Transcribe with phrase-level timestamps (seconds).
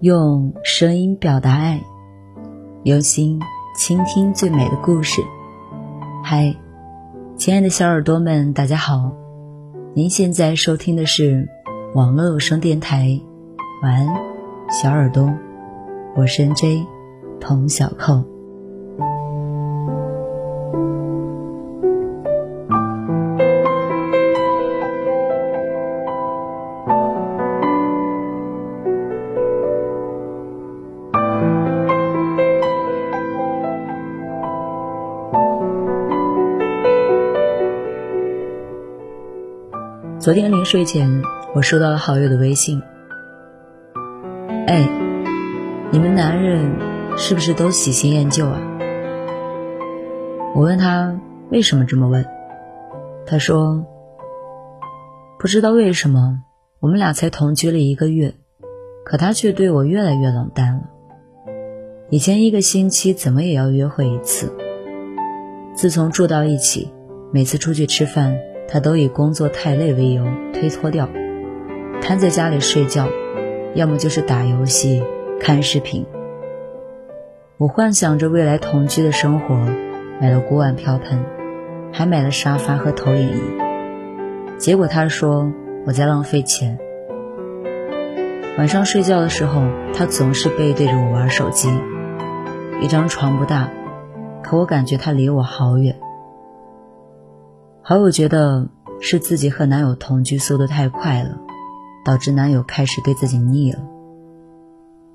[0.00, 1.80] 用声音表达爱，
[2.82, 3.40] 用心
[3.74, 5.22] 倾听最美的故事。
[6.22, 6.54] 嗨，
[7.44, 9.12] 亲爱的小耳朵们，大家好！
[9.92, 11.46] 您现在收听的是
[11.94, 13.20] 网络有声电台。
[13.82, 14.06] 晚安，
[14.70, 15.30] 小耳朵，
[16.16, 16.86] 我是 N.J.
[17.38, 18.24] 童小扣。
[40.24, 41.20] 昨天临睡前，
[41.54, 42.80] 我收到了好友的微信。
[44.66, 44.88] 哎，
[45.90, 46.78] 你们男人
[47.18, 48.58] 是不是都喜新厌旧啊？
[50.54, 52.24] 我问他为什么这么问，
[53.26, 53.84] 他说
[55.38, 56.40] 不知道为什么，
[56.80, 58.32] 我们俩才同居了一个月，
[59.04, 60.84] 可他却对我越来越冷淡了。
[62.08, 64.50] 以前一个星期怎么也要约会一次，
[65.74, 66.90] 自从住到一起，
[67.30, 68.34] 每次出去吃饭。
[68.68, 71.08] 他都以工作太累为由推脱掉，
[72.00, 73.08] 瘫在家里睡觉，
[73.74, 75.02] 要么就是打游戏、
[75.40, 76.06] 看视频。
[77.56, 79.54] 我幻想着未来同居的生活，
[80.20, 81.24] 买了锅碗瓢盆，
[81.92, 83.40] 还买了沙发和投影仪。
[84.58, 85.52] 结果他说
[85.86, 86.78] 我在浪费钱。
[88.56, 91.68] 晚上睡觉的时候，他总是背对着我玩手机。
[92.80, 93.68] 一张床不大，
[94.42, 95.96] 可我感觉他离我好远。
[97.86, 98.66] 好友觉得
[98.98, 101.38] 是自己和男友同居速度太快了，
[102.02, 103.80] 导致男友开始对自己腻了。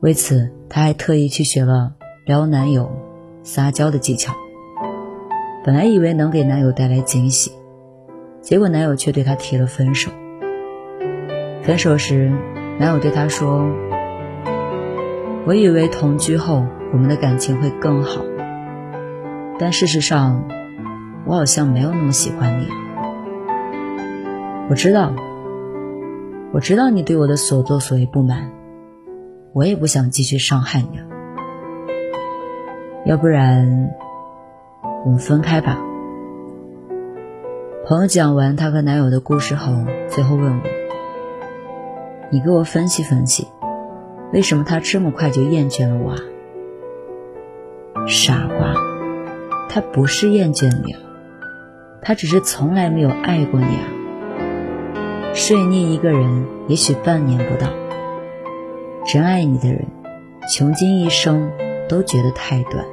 [0.00, 1.94] 为此，她还特意去学了
[2.26, 2.92] 撩男友、
[3.42, 4.34] 撒娇的技巧。
[5.64, 7.50] 本来以为能给男友带来惊喜，
[8.42, 10.10] 结果男友却对她提了分手。
[11.62, 12.30] 分手时，
[12.78, 13.64] 男友对她说
[15.48, 18.20] ：“我以为同居后我们的感情会更好，
[19.58, 20.44] 但事实上……”
[21.30, 22.66] 我好像没有那么喜欢你。
[24.68, 25.14] 我知道，
[26.52, 28.50] 我知道你对我的所作所为不满，
[29.52, 30.98] 我也不想继续伤害你。
[33.06, 33.94] 要不然，
[35.04, 35.78] 我们分开吧。
[37.86, 39.72] 朋友讲完她和男友的故事后，
[40.08, 40.62] 最后问我
[42.32, 43.46] ：“你给我分析分析，
[44.32, 46.18] 为什么他这么快就厌倦了我啊？”
[48.08, 48.74] 傻瓜，
[49.68, 51.09] 他不是厌倦你了。
[52.02, 53.84] 他只是从来没有爱过你啊！
[55.34, 57.68] 睡腻一个人，也许半年不到；
[59.06, 59.86] 真爱你的人，
[60.52, 61.50] 穷尽一生
[61.88, 62.84] 都觉得太短。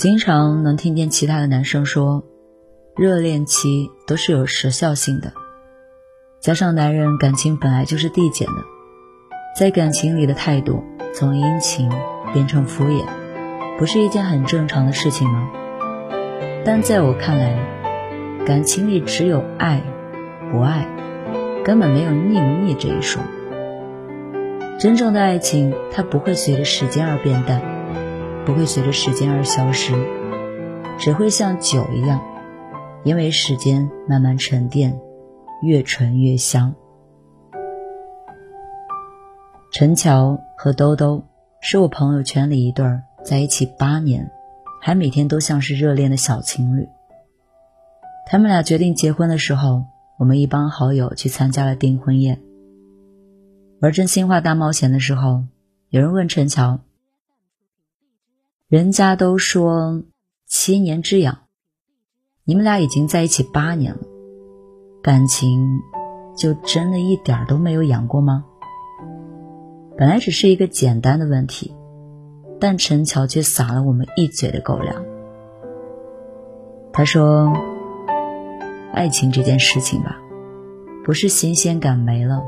[0.00, 2.24] 经常能听见其他的男生说，
[2.96, 5.34] 热恋期都是有时效性的，
[6.40, 8.54] 加上男人感情本来就是递减的，
[9.58, 11.86] 在感情里的态度从殷勤
[12.32, 13.04] 变成敷衍，
[13.78, 15.50] 不是一件很正常的事情吗？
[16.64, 17.58] 但在我看来，
[18.46, 19.82] 感情里只有爱，
[20.50, 20.88] 不爱，
[21.62, 23.20] 根本没有腻不腻这一说。
[24.78, 27.60] 真正的爱情，它不会随着时间而变淡。
[28.46, 29.92] 不会随着时间而消失，
[30.98, 32.20] 只会像酒一样，
[33.04, 34.98] 因为时间慢慢沉淀，
[35.62, 36.74] 越醇越香。
[39.72, 41.22] 陈乔和兜兜
[41.60, 44.30] 是我朋友圈里一对儿在一起八年，
[44.80, 46.88] 还每天都像是热恋的小情侣。
[48.26, 49.84] 他们俩决定结婚的时候，
[50.18, 52.40] 我们一帮好友去参加了订婚宴。
[53.80, 55.44] 玩真心话大冒险的时候，
[55.88, 56.80] 有人问陈乔。
[58.70, 60.04] 人家都说
[60.46, 61.40] 七年之痒，
[62.44, 63.98] 你们俩已经在一起八年了，
[65.02, 65.66] 感情
[66.36, 68.44] 就真的一点都没有痒过吗？
[69.98, 71.74] 本来只是一个简单的问题，
[72.60, 75.04] 但陈乔却撒了我们一嘴的狗粮。
[76.92, 77.52] 他说
[78.94, 80.16] ：“爱情这件事情吧，
[81.04, 82.40] 不是新鲜感没了，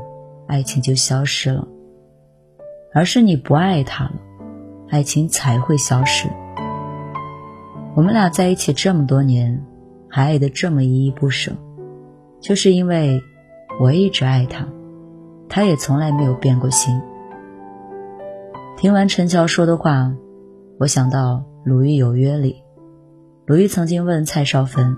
[0.47, 1.67] 爱情就消失了，
[2.93, 4.13] 而是你不爱他了，
[4.93, 6.29] 爱情才会消失。
[7.95, 9.65] 我们俩在一起这么多年，
[10.07, 11.53] 还爱得这么依依不舍，
[12.39, 13.19] 就是因为
[13.81, 14.67] 我一直爱他。”
[15.49, 17.01] 他也从来没有变过心。
[18.77, 20.13] 听完陈乔说的话，
[20.79, 22.57] 我想到《鲁豫有约》里，
[23.47, 24.95] 鲁豫曾经问蔡少芬：“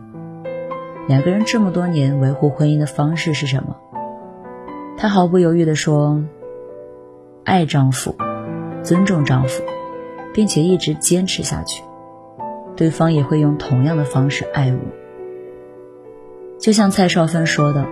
[1.08, 3.78] 两个人这么多年维护婚姻的方式是什么？”
[4.98, 6.22] 她毫不犹豫地说
[7.46, 8.14] ：“爱丈夫，
[8.84, 9.64] 尊重丈夫，
[10.36, 11.82] 并且一直坚持下去，
[12.76, 14.80] 对方也会用同样的方式爱我。”
[16.60, 17.86] 就像蔡少芬说的。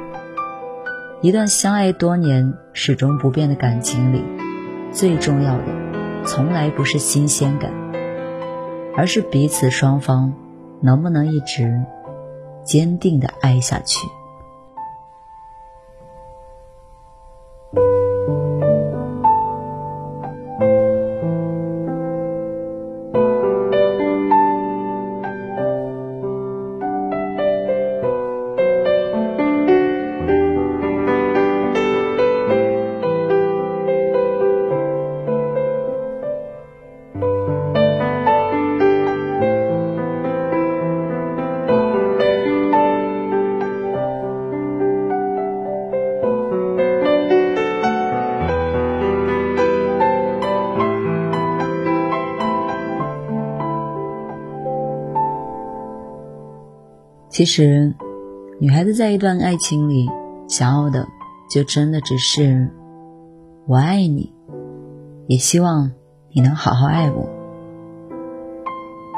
[1.22, 4.22] 一段相爱多年、始终不变的感情里，
[4.92, 5.64] 最重要的，
[6.26, 7.72] 从来不是新鲜感，
[8.94, 10.34] 而是彼此双方
[10.82, 11.82] 能不能一直
[12.66, 14.06] 坚定的爱下去。
[57.34, 57.96] 其实，
[58.60, 60.08] 女孩子在一段爱情里，
[60.48, 61.08] 想要的
[61.50, 62.70] 就真的只是
[63.66, 64.32] “我爱你”，
[65.26, 65.94] 也希望
[66.32, 67.28] 你能好好爱我。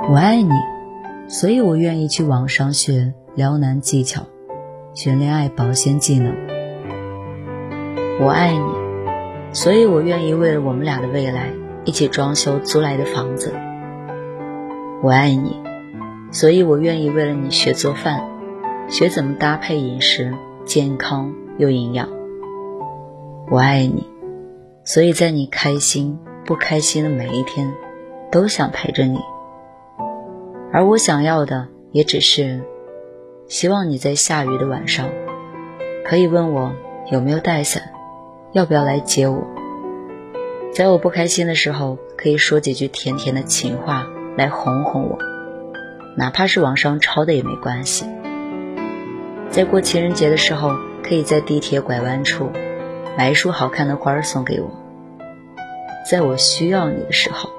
[0.10, 0.50] 我爱你，
[1.28, 4.22] 所以我愿意去网上学撩男技巧，
[4.94, 6.34] 学恋爱保鲜技能。
[8.22, 11.52] 我爱你，所以我愿意为了我们俩的未来，
[11.84, 13.54] 一起装修租来的房子。
[15.04, 15.65] 我爱你。
[16.36, 18.22] 所以我愿意为了你学做饭，
[18.90, 20.34] 学怎么搭配饮食，
[20.66, 22.10] 健康又营养。
[23.50, 24.06] 我爱你，
[24.84, 27.74] 所以在你开心不开心的每一天，
[28.34, 29.18] 都想陪着你。
[30.74, 32.60] 而我想要的也只是，
[33.48, 35.08] 希望你在下雨的晚上，
[36.04, 36.74] 可以问我
[37.14, 37.82] 有没有带伞，
[38.52, 39.42] 要不要来接我。
[40.74, 44.06] 在我不开心的时候，可以说几句甜甜的情话
[44.36, 45.18] 来哄哄我。
[46.18, 48.06] 哪怕是网上抄的也没关系。
[49.50, 52.52] 在过情人节的时候，可以在地铁拐弯处
[53.18, 54.72] 买一束好看的花送给我。
[56.10, 57.50] 在我需要你的时候，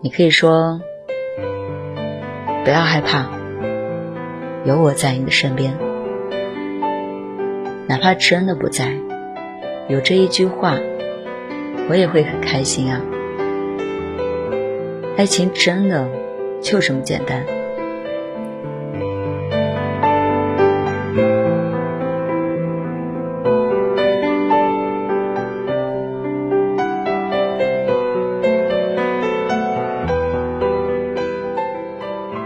[0.00, 0.80] 你可以说
[2.64, 3.26] ：“不要害怕，
[4.64, 5.76] 有我在你的身边。”
[7.88, 8.96] 哪怕真的不在，
[9.88, 10.76] 有这一句话，
[11.88, 13.02] 我也会很开心啊。
[15.16, 16.15] 爱情真的。
[16.66, 17.46] 就这么简单。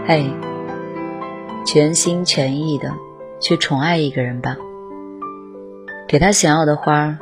[0.05, 0.31] 嘿，
[1.65, 2.93] 全心全意的
[3.39, 4.55] 去宠爱一个人吧，
[6.07, 7.17] 给他想要的花，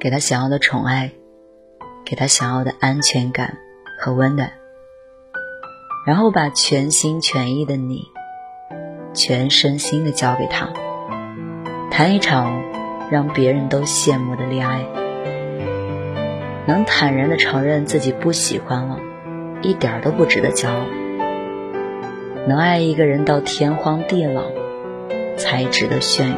[0.00, 1.12] 给他想要的宠爱，
[2.06, 3.58] 给他想要的安全感
[3.98, 4.63] 和温暖。
[6.04, 8.08] 然后把全心全意的你，
[9.14, 10.68] 全身心的交给他，
[11.90, 12.62] 谈一场
[13.10, 14.84] 让别人都羡慕的恋爱，
[16.66, 18.98] 能坦然的承认自己不喜欢了，
[19.62, 20.84] 一点都不值得骄傲。
[22.46, 24.42] 能爱一个人到天荒地老，
[25.38, 26.36] 才值得炫耀。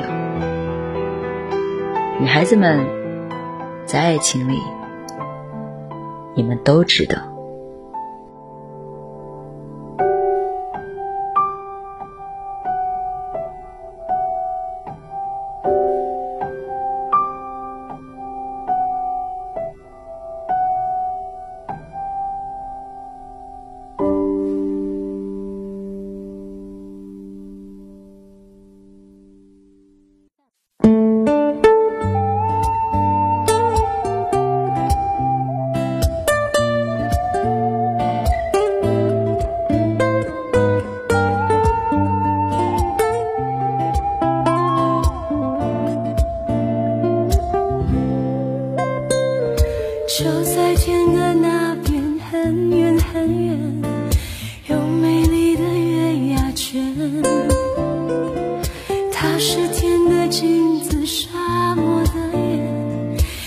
[2.20, 2.86] 女孩子们，
[3.84, 4.56] 在爱情里，
[6.36, 7.35] 你们都值得。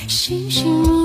[0.10, 0.99] 星星